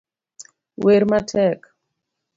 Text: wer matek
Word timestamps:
wer 0.85 1.03
matek 1.11 1.59